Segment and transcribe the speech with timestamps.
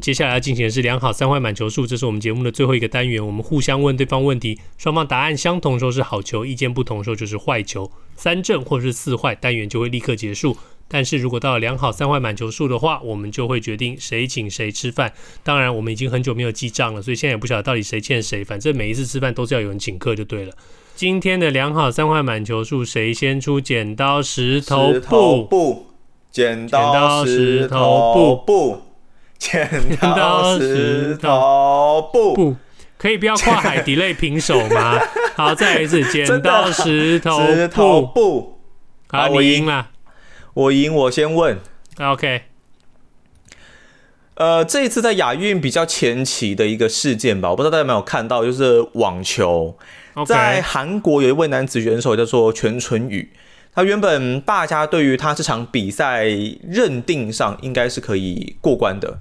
[0.00, 3.24] 接下来要进行的是量好三坏满球数，这是我们节目的最后一个单元。
[3.24, 7.90] 我们互相问对方问题，双方答案相同的时候是好球，意见不同的时候就是坏球。
[8.16, 10.56] 三正或者是四坏，单元就会立刻结束。
[10.88, 15.12] 但是如果到了量好三坏满球数的话，我们就会决定谁请谁吃饭。
[15.44, 18.44] 当然，我们已经很久没有记账了，所以现在也不晓得到底谁欠谁。
[18.44, 20.52] 反正每一次吃饭都是要有人请客就对了。
[20.96, 25.44] 今天的量好三坏满球数，谁先出剪刀石头布？
[25.44, 25.86] 布，
[26.32, 28.89] 剪刀石头布布。
[29.50, 32.56] 剪刀石头布，不
[32.98, 35.00] 可以不要跨海 delay 平手吗？
[35.34, 38.60] 好，再来一次，剪 刀石头布布。
[39.08, 39.88] 好，你赢了，
[40.52, 41.58] 我赢，我先问。
[41.98, 42.42] OK，
[44.34, 49.76] 呃，这一次在亚运比较前期的一个事件吧，我不知道大家有没有看到，就是网球.
[50.26, 53.32] 在韩国有一位男子选手叫做全春宇。
[53.72, 56.24] 他原本大家对于他这场比赛
[56.62, 59.18] 认定上应该是可以过关的。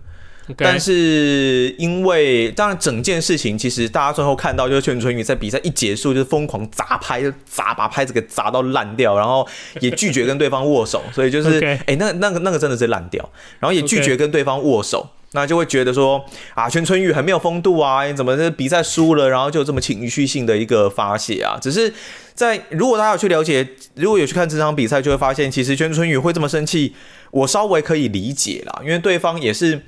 [0.57, 9.47] 但是因为当然整件事情其实大家最后看到就是全春雨在比赛一结束就是疯狂砸拍，就砸把拍子给砸到烂掉，然后
[9.79, 16.25] 也拒绝跟对方握手，所以就是哎、那那个那个真的是烂掉，然后也拒绝跟对方握手.那就会觉得说
[16.55, 21.55] 啊全春雨很没有风度啊，你怎么这比赛输了然后就这么情绪性的一个发泄啊？
[21.61, 21.93] 只是
[22.33, 26.95] 在如果大家有去了解，如果有去看这场比赛，就会发现其实全春雨会这么生气，
[27.29, 29.83] 我稍微可以理解啦，因为对方也是。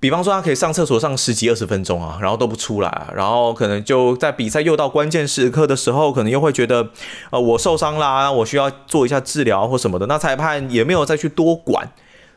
[0.00, 6.90] 比方说，他可以上厕所上十几二十分钟啊，然后都不出来，然后可能就在比赛又到关键时刻的时候，可能又会觉得，
[7.30, 10.06] 呃，我受伤啦，我需要做一下治疗或什么的。
[10.06, 11.90] 那裁判也没有再去多管，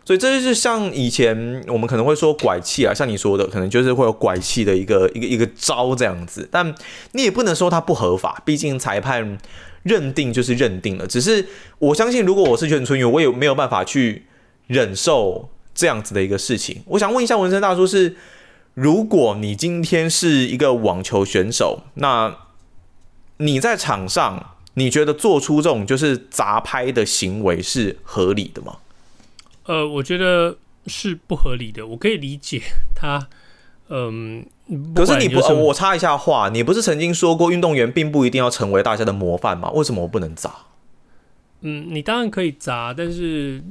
[0.06, 6.48] 所以这就是像以前我们可能会说拐气啊，像你说的，可能就是会有拐气的一个一个一个招这样子。
[6.50, 6.74] 但
[7.12, 9.38] 你也不能说它不合法，毕竟裁判
[9.84, 11.06] 认定就是认定了。
[11.06, 11.46] 只是
[11.80, 14.26] 我相信，如果我是全春宇，我也没有办法去
[14.68, 15.50] 忍受。
[15.78, 18.16] 这样子的一个事情，我想问一下纹身大叔是：
[18.74, 22.36] 如果你今天是一个网球选手，那
[23.38, 28.78] 你在场上，你觉得做出这种就是砸拍的行为是合理的吗？
[29.66, 30.58] 呃，我觉得
[30.88, 31.86] 是不合理的。
[31.86, 32.64] 我可以理解
[32.96, 33.28] 他，
[33.90, 39.70] 嗯、呃，可是你不，呃、我插一下话，你不是曾经说过运动员并不一定要成为大家的模范吗？
[39.70, 40.52] 为什么我不能砸？
[41.62, 43.64] 嗯，你当然可以砸，但是。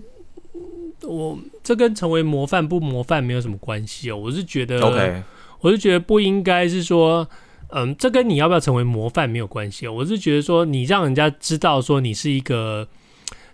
[1.03, 4.17] 我这跟成为模范不模范没有什么关系哦。
[4.17, 5.23] 我是觉得，OK，
[5.61, 7.29] 我是觉得不应该是说，
[7.69, 9.93] 嗯，这跟你要不要成为模范没有关系哦。
[9.93, 12.89] 我是觉得说，你让人家知道说你是一个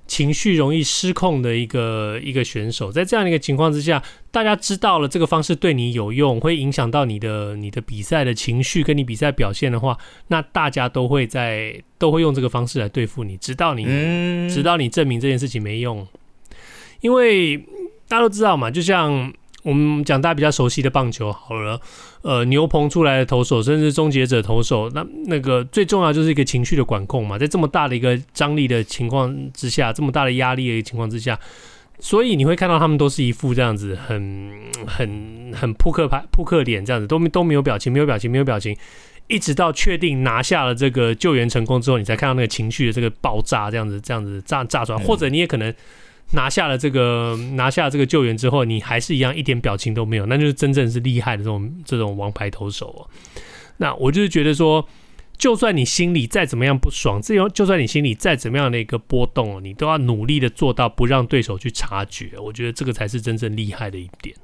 [0.06, 9.96] 情绪容易失控的一个一个选手，在这样的一个情况之下，大家知道了这个方式对你有用，会影响到你的你的比赛的情绪跟你比赛表现的话，
[10.28, 16.06] 那大家都会在都会用这个方式来对付你，直到你，嗯，直到你证明这件事情没用。
[17.02, 17.58] 因为
[18.08, 19.30] 大家都知道嘛，就像
[19.62, 21.80] 我们讲大家比较熟悉的棒球好了，
[22.22, 31.38] 呃，牛棚出来的投手，甚至终结者投手，那那个最重要就是一个情绪的管控嘛，在这么大的一个张力的情况之下，这么大的压力的一个情况之下，
[32.00, 34.52] 所以你会看到他们都是一副这样子很
[34.86, 38.76] 很很扑克牌扑克脸这样子，都都没有表情，没有表情，没有表情，
[39.28, 45.72] 一直到确定拿下了这个救援成功之后，你才看到那个情绪的这个爆炸，这样子这样子炸炸出来，或者你也可能。
[46.32, 53.00] 拿下了这个拿下这个救援之后，你还是一样一点表情都没有，那就是真正是厉害的这种这种王牌投手哦。
[53.76, 54.88] 那我就是觉得说，
[55.36, 62.32] 就算你心里再怎么样不爽，这样就算你心里再怎么样的一个波动，你都要努力的做到不让对手去察觉。
[62.42, 64.34] 我觉得这个才是真正厉害的一点。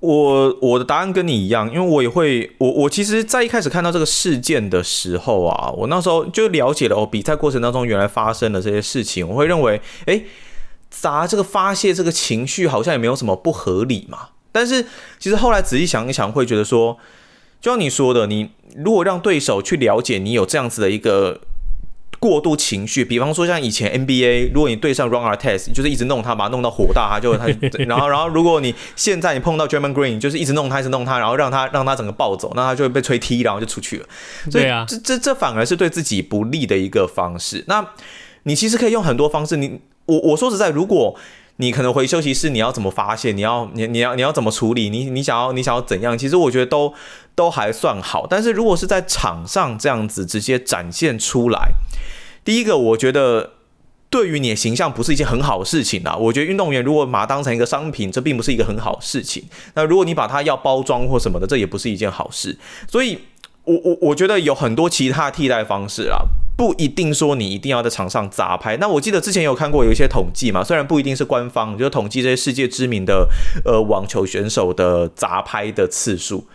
[0.00, 10.22] 我我的答案跟你一样，因为我也会我我其实，在一开始看到这个事件的时候啊，我那时候就了解了哦，比赛过程当中原来发生的这些事情，我会认为，哎。
[10.90, 14.84] 砸这个发泄这个情绪好像也没有什么不合理嘛，但是
[15.18, 16.96] 其实后来仔细想一想，会觉得说，
[17.60, 21.42] 就像你说的，你如果让对手去了解你有这样子的一个
[22.18, 27.46] 过度情绪，比方说像以前 NBA，如果你对上 Ron Artest，就是一直弄他，把他弄到火大，他就他，
[27.86, 34.06] 然 后然后如果你现在你碰到 Draymond Green，就是一直弄他，一直弄他，然后让他让他整个暴走，那他就会被吹踢，然后就出去了。
[34.50, 37.62] 所以这这这反而是对自己不利的一个方式。
[37.68, 37.86] 那
[38.44, 39.80] 你其实可以用很多方式，你。
[40.08, 41.14] 我我说实在，如果
[41.56, 43.32] 你可能回休息室，你要怎么发泄？
[43.32, 44.88] 你要你你要你要怎么处理？
[44.88, 46.16] 你你想要你想要怎样？
[46.16, 46.94] 其实我觉得都
[47.34, 48.26] 都还算好。
[48.28, 51.72] 但是如果是在场上这样子直接展现出来，
[52.44, 53.54] 第一个我觉得
[54.08, 56.16] 对于你的形象不是一件很好的事情啊。
[56.16, 59.44] 我觉得运动员如果把它当成一个商品，这并不是一个很好的事情。
[59.74, 62.56] 那如果你把它要包装或什么的，这也不是一件好事。
[62.90, 63.18] 所以，
[63.68, 66.18] 我我我觉得有很多其他替代方式啊。
[66.58, 68.76] 不一定说你一定要在场上砸拍。
[68.78, 73.28] 那我记得之前有看过有一些统计嘛，虽然不一定是官方，就统计这些世界知名的
[73.64, 76.48] 呃网球选手的砸拍的次数。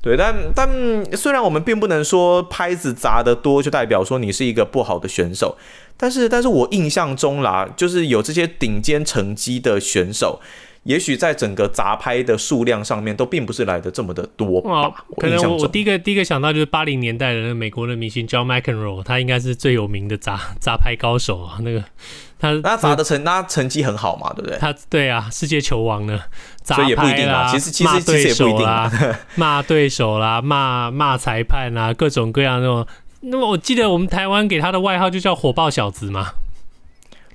[0.00, 0.66] 对，但但
[1.14, 5.58] 虽然我们并不能说拍子砸得多就代表说你是一个不好的选手，
[5.98, 10.40] 但是但是我印象中啦，就是有这些顶尖成绩的选手。
[10.84, 14.70] 也许在整个杂拍的数量上面，都并不是来的这么的多吧。
[14.70, 21.58] 哦，可能我我第一个第一个想到就是八零年代的那美国的明星 John McEnroe，他应该是最有名的杂 杂拍高手啊。
[21.60, 21.82] 那个
[22.38, 24.58] 他 那砸的成那成绩很好嘛，对不对？
[24.58, 26.20] 他对啊，世界球王呢，
[26.64, 27.48] 所以也不一定啊。
[27.50, 28.90] 其实其实其实也不一定啊，
[29.36, 32.86] 骂对手啦，骂骂裁判啦，各种各样那种。
[33.26, 36.32] 那么我记得我们台湾给他的外号就叫火爆小子嘛。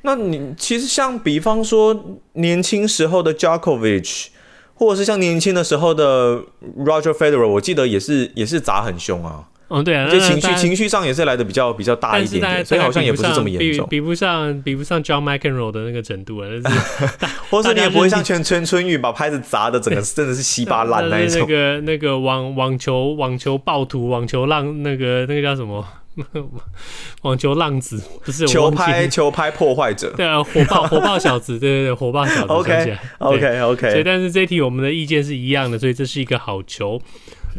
[0.01, 4.27] 那你其实像比方说年轻时候的 Djokovic，
[4.73, 6.41] 或者是像年轻的时候的
[6.77, 9.45] Roger Federer，我记得也是也是砸很凶啊。
[9.71, 16.47] 嗯，对啊，就情绪情绪上也是来的比较比较大一点点，所以好像也不是这么严重，比不上比不上 John McEnroe 的那个程度啊。
[16.49, 16.63] 是
[17.51, 21.41] 或者是你也不会像全全春雨把拍子砸的整个 真的是稀巴烂那一种。
[21.41, 25.85] 那个那个网网球网球暴徒网球浪那个那个叫什么？
[27.23, 32.47] 网球浪子不是球拍球拍破坏者， 对啊，火爆火爆小子，对对对，火爆小子。
[32.53, 33.91] OK OK OK。
[33.91, 37.01] 所以，但是这一题我们的意见是一样的，所以这是一个好球。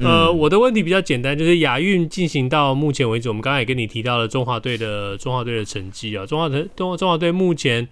[0.01, 7.87] 呃，嗯、我的问题比较简单，就是亚运进行到目前为止，我们刚才也跟你提到了中华队的中华队的成绩啊，中华队中中华队目前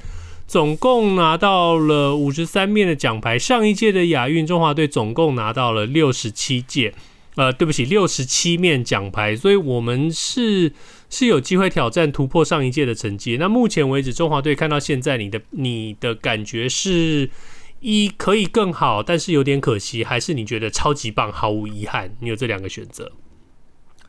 [0.46, 6.94] 总共拿到了五十三面的奖牌，上一届的亚运中华队总共拿到了六十七届。
[7.38, 10.73] 呃，对不起，六十七面奖牌，所以我们是
[11.08, 13.37] 是有机会挑战突破上一届的成绩。
[13.37, 17.31] 那目前为止，中华队看到现在，你的你的感觉是
[17.79, 22.11] 一可以更好，但是有点可惜，还是你觉得超级棒，毫无遗憾？
[22.19, 23.12] 你有这两个选择？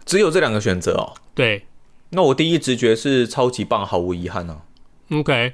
[0.08, 1.14] 只有这两个选择哦。
[1.36, 1.68] 对，
[2.10, 4.54] 那我第一直觉是超级棒，毫无遗憾呢、
[5.10, 5.16] 啊。
[5.20, 5.54] OK，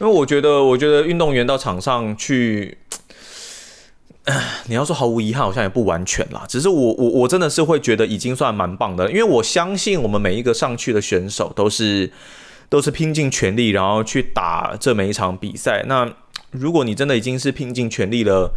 [0.00, 2.76] 因为我觉得，我觉得运动员到场上去。
[4.66, 6.44] 你要说毫无遗憾，好像也不完全啦。
[6.48, 12.10] 只是我我我真的是会觉得已经算蛮棒的，因为我相信我们每一个上去的选手都是
[12.68, 15.84] 都是拼尽全力，然后去打这每一场比赛。
[15.86, 16.12] 那
[16.50, 18.52] 如果你真的已经是拼尽全力了，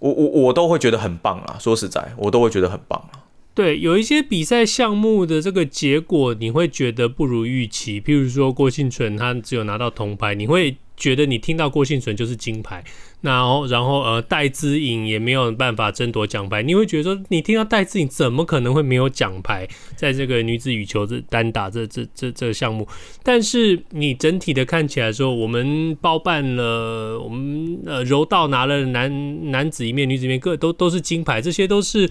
[0.00, 1.56] 我我我都会觉得很棒啦。
[1.60, 3.20] 说实在，我都会觉得很棒啦。
[3.54, 8.00] 对，有一些比赛项目的这个结果，你会觉得不如预期。
[8.00, 12.84] 譬如说郭庆纯，他只有拿到铜牌，你会觉得你听到郭幸存就是金牌。
[13.22, 16.62] 然后，然后呃，戴资颖也没有办法争夺奖牌。
[16.62, 19.68] 你会觉得说，你听到戴资颖怎么可能会没有奖牌？
[19.94, 22.88] 在这个女子羽球这单打这这这这个项目，
[23.22, 32.08] 但是你整体的看起来说，我们包办了，我们呃柔道拿了男男子一面，女子一面，各都都是金牌，这些都是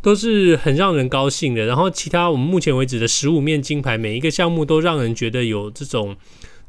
[0.00, 1.66] 都是很让人高兴的。
[1.66, 6.16] 然后其他我们目前为止的十五面金牌，每一个项目都让人觉得有这种。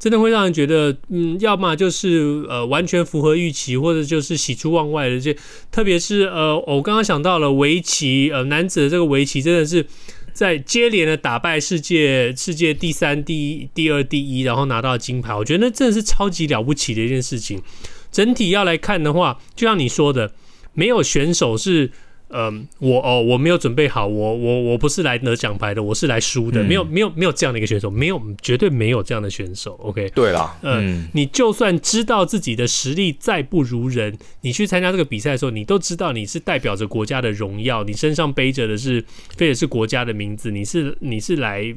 [0.04, 5.34] 真的会让人觉得，嗯，要么就是呃完全符合预期，或者就是喜出望外的这，
[5.72, 9.86] 特别是呃，我刚刚想到了围棋，呃，男子的这个围棋真的是
[10.34, 17.62] 在接连的打败世界世界第三、第一、第二、第一，然后拿到金牌，我觉得那真的是超级了不起的一件事情。
[18.12, 20.30] 整体要来看的话，就像你说的，
[20.74, 21.90] 没有选手是。
[22.36, 30.10] 嗯，我哦，我没有准备好，我我我不是来得奖牌的，我是来输的，嗯、没有没有没有这样的一个选手，没有绝对没有这样的选手，OK？
[30.10, 39.04] 对啦，嗯，嗯你就算知道自己的实力再不如人，你去参加这个比赛的时候，你都知道你是代表着国家的荣耀，你身上背着的是
[39.38, 41.72] 背的是国家的名字，你是你是来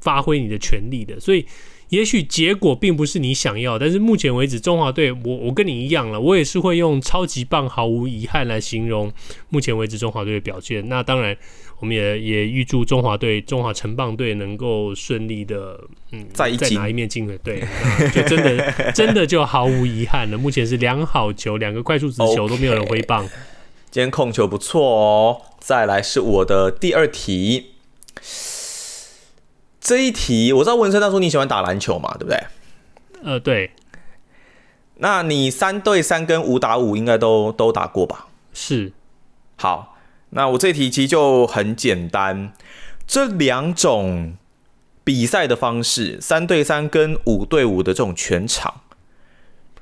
[0.00, 1.46] 发挥你的权利的，所以。
[1.90, 9.12] 也许结果并不是你想要，但是目前为止，中华队，我我跟你一样了，我也是会用超级棒、毫无遗憾来形容
[9.48, 10.88] 目前为止中华队的表现。
[10.88, 11.36] 那当然，
[11.80, 15.80] 我们也也预祝中华队、中华城棒队能够顺利的，
[16.12, 17.36] 嗯，再再拿一面金牌。
[17.38, 17.60] 对，
[18.14, 20.38] 就真的真的就毫无遗憾了。
[20.38, 23.26] 目前是两好球，两个快速直球都没有人挥棒。
[23.26, 23.30] Okay.
[23.90, 25.42] 今天控球不错哦。
[25.58, 27.72] 再来是我的第二题。
[29.90, 32.40] 这一题我知道文森他说你喜欢打篮球嘛，对不对？
[33.24, 33.72] 呃，对。
[34.98, 38.28] 那你三对三跟五打五应该都都打过吧？
[38.52, 38.92] 是。
[39.56, 42.52] 好，那我这题其实就很简单，
[43.04, 44.36] 这两种
[45.02, 48.82] 比赛的方式，三对三跟五对五的这种全场，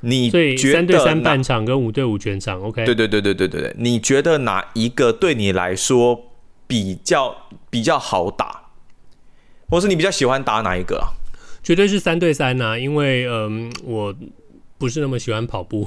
[0.00, 2.87] 你觉得三对三半场跟五对五全场，OK？
[2.87, 6.31] 对对对对对对对，你觉得哪一个对你来说
[6.67, 7.37] 比较
[7.69, 8.67] 比较好打，
[9.68, 11.12] 或是你比较喜欢打哪一个啊？
[11.62, 14.14] 绝对是三对三呐、啊，因为嗯，我
[14.78, 15.87] 不是那么喜欢跑步。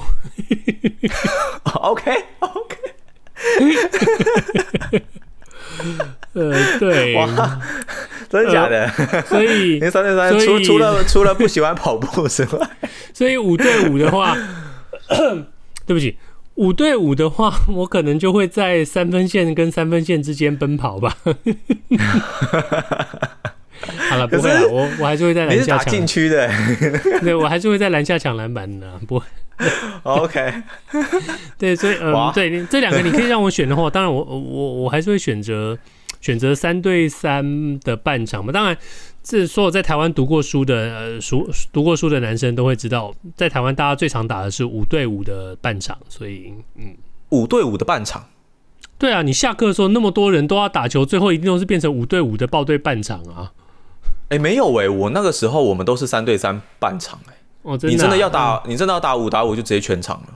[1.73, 2.77] OK OK。
[6.33, 7.59] 呃，对，哇，
[8.29, 8.85] 真的假的？
[8.85, 12.69] 呃、所以 您三对三，除除了除了不喜欢跑步之外，
[13.13, 14.37] 所以五对五的话，
[15.85, 16.17] 对不起，
[16.55, 21.17] 五对五的话，我可能就会在三分线跟三分线之间奔跑吧。
[24.09, 26.49] 好了，不会了，我我还是会在篮下抢禁区的，
[27.21, 29.25] 对，我还是会在篮下抢篮板的，不会。
[30.03, 30.53] OK，
[31.57, 35.77] 对，所以嗯，对，这两个你可以让我选的话，当然我我我还是会选择
[36.19, 38.51] 选择三对三的半场嘛。
[38.51, 38.75] 当然，
[39.21, 45.95] 这所有在台湾读过书的呃，读读过书的男生都会知道，在台湾大家最常打的是五对五的半场。
[46.09, 46.97] 所以，嗯，
[47.29, 48.25] 五对五的半场，
[48.97, 53.51] 对啊，你下课的时候那么多人都要打球，最后一定都是变成五对五的报队半场啊。
[54.31, 57.37] 哎、欸，没有哎、欸，我那个时候我们都是三对三半场哎、欸。
[57.63, 60.27] 哦真的啊、你真的要打，嗯、你真的要打五打五就直接全场了？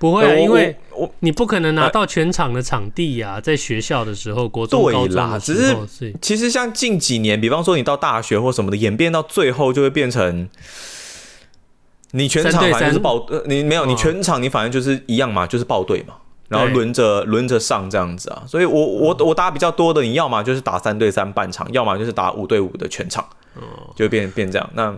[0.00, 3.40] 不会、啊，因为我你不可能拿到全场的场地呀、啊呃。
[3.40, 10.48] 在学校的时候，国中、高中的时候，只是其实像近几年，比方说你到大学或什么的，演变到最后就会变成
[12.10, 16.14] 你全场反正就是报，呃，你没有你全场你反正就是一样嘛，就是报队嘛，
[16.50, 18.42] 然后轮着轮着上这样子啊。
[18.46, 23.26] 所以我我我打比较多的，你要么就是打三对三半场，要么就是打五对五的全场，
[23.96, 24.70] 就变变这样。
[24.74, 24.90] 那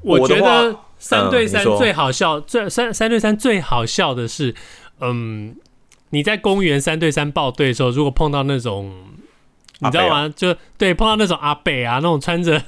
[0.00, 0.76] 我，我觉得。
[0.98, 4.54] 三对三最好笑，嗯、最三三对三最好笑的是，
[5.02, 5.54] 嗯，
[6.08, 8.90] 你在公园三对三报队的时候，如果碰到那种，
[9.80, 10.26] 你知道吗？
[10.34, 12.62] 就对，碰到那种阿北啊，那种穿着。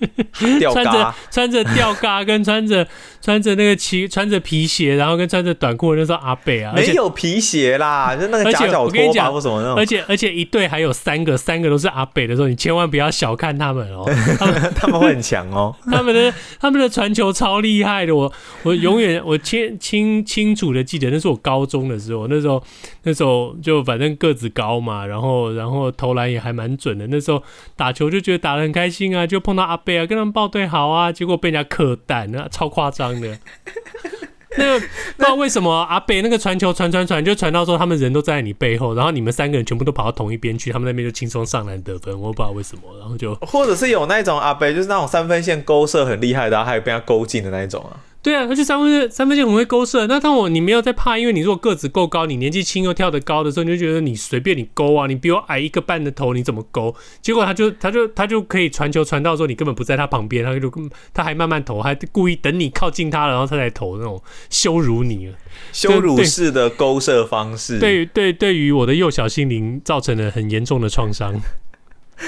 [0.72, 2.86] 穿着穿着吊嘎跟穿着
[3.20, 9.76] 穿着那个骑穿着皮鞋，然后跟穿着短裤那时候阿北啊，没有皮鞋啦，就那个夹脚拖吧或什么那种。
[9.76, 14.04] 而且而且一队还有三个，三个都是阿北的时候，你千万不要小看他们哦，
[14.38, 22.62] 他们他们会很强哦， 他们的他们的传球超厉害的，我我永远我清清清楚的记得，那是我高中的时候，那时候
[23.02, 27.42] 那时候就反正个子高嘛，然后然后投篮也还蛮准的，那时候
[27.76, 29.89] 打球就觉得打的很开心啊，就碰到阿北。
[29.90, 33.36] 对啊，跟他们报队好啊，结果被人家克蛋啊超夸张的。
[34.56, 47.98] 那个不知道为什么阿北那个传球传传传，就传到说他们人都站在你背后，然后你们三个人全部都跑到同一边去，他们那边就轻松上篮得分，我不知道为什么，然后就或者是有那种阿北，就是那种三分线勾射很厉害的，还有被他勾进的那一种啊。
[48.22, 50.06] 对啊，而且三分线三分线很会勾射。
[50.06, 56.94] 那当我你没有在怕，因为你如果个子够高，你年纪轻又跳得高的时候，你就觉得你随便你勾啊，你比我矮一个半的头，你怎么勾？
[57.22, 60.70] 结果他就他就他就可以传球传到说你根本不在他旁边，他就
[61.14, 65.34] 他还慢慢投，还故意等你靠近他了，然后他才投那种羞辱你了，
[65.72, 67.78] 羞辱式的勾射方式。
[67.78, 71.40] 对对，对于我的幼小心灵造成了很严重的创伤。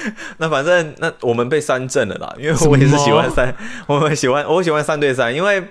[0.39, 3.55] 那反正那我们被三振了啦，因为我也是喜欢三，
[3.87, 5.63] 我们喜欢我喜欢三对三，因为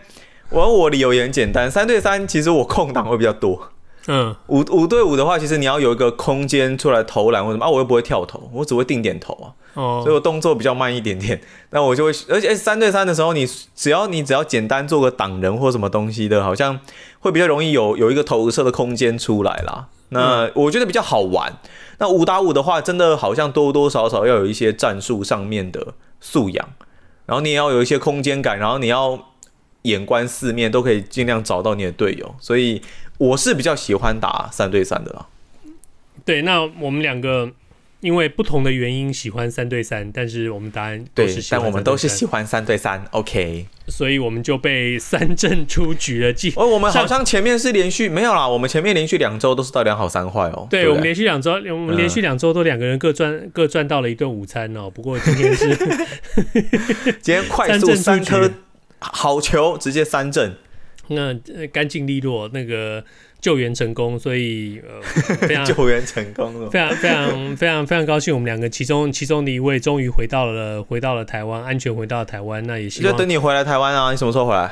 [0.49, 3.69] 我我理由也很简单，三对三其实我空档会比较多，
[4.07, 16.79] 嗯，五五对五的话，其实你要有一个空间出来投篮或什么啊，我又不会跳投，我只会定点投啊，哦，所以我动作比较慢一点点，那我就会，而且三对三的时候，你只要你只要简单做个挡人或什么东西的，好像
[17.19, 21.51] 会比较容易有有一个投射的空间出来啦，那我觉得比较好玩。
[21.97, 26.69] 那五打五的话，真的好像多多少少要有一些战术上面的素养，
[27.25, 29.19] 然后你也要有一些空间感，然后你要
[29.81, 32.35] 眼观四面，都可以尽量找到你的队友。
[32.39, 32.81] 所以
[33.17, 35.25] 我是比较喜欢打三对三的啦。
[36.23, 37.49] 对，那我们两个。
[38.01, 43.67] 因为不同的原因喜欢三对三，但是我们答案都是但我们都是喜欢三对三，OK。
[43.87, 46.33] 所以我们就被三振出局了。
[46.33, 50.67] 记哦，我们好像前面是连续没有啦，我们前面连续两周都是到两好三坏哦。
[50.69, 54.89] 对，我们连续两周，我们连续两周都两个人各赚、嗯、各赚到了一顿午餐哦。
[54.89, 55.75] 不过今天是
[57.21, 58.49] 今天快速三颗
[58.99, 60.55] 好球，直接三振，
[61.09, 61.35] 那
[61.67, 63.03] 干净利落那个。
[63.41, 65.01] 救援成功， 所以呃，
[65.47, 72.65] 非常救援成功了，非常非常非常非常高兴，我们两个其中其中的一位终于回到了回到了台湾，安全回到了台湾。
[72.67, 74.11] 那也希望就等你回来台湾啊！
[74.11, 74.71] 你什么时候回来？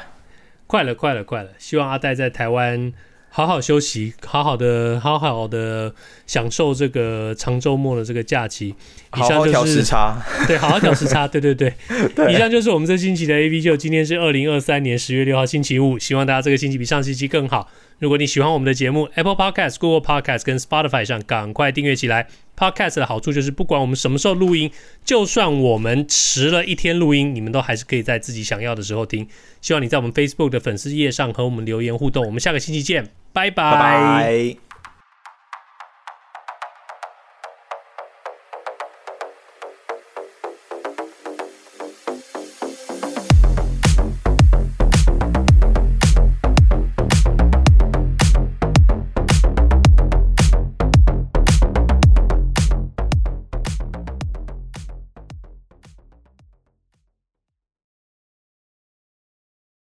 [0.67, 1.49] 快了，快了，快了！
[1.57, 2.93] 希望阿戴在台湾
[3.29, 5.91] 好好休息，好好的好好的
[6.27, 8.75] 享受这个长周末的这个假期。
[9.15, 10.15] 以上就是、 好好调时差，
[10.47, 11.73] 对，好好调时差，对对对，
[12.15, 12.31] 对。
[12.31, 17.67] 以上就是我们这星期的 AV 秀，今天是二零二三年十月六号星期五，希望大家这个星期比上星期更好。
[17.99, 22.27] 如果你喜欢我们的节目，Apple Podcast、Google Podcast 跟 Spotify 上赶快订阅起来。
[22.57, 24.71] Podcast 的好处就是，不管我们什么时候录音，
[25.05, 29.27] 就算我们迟了一天录音，你们都还是可以在自己想要的时候听。
[29.61, 32.25] 希望你在我们 Facebook 的粉丝页上和我们留言互动。
[32.25, 34.68] 我们下个星期见，拜拜。